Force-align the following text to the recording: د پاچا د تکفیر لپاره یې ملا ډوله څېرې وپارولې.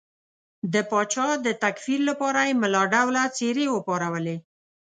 د 0.73 0.75
پاچا 0.89 1.27
د 1.45 1.47
تکفیر 1.63 1.99
لپاره 2.09 2.39
یې 2.47 2.53
ملا 2.61 2.83
ډوله 2.93 3.23
څېرې 3.37 3.65
وپارولې. 3.71 4.37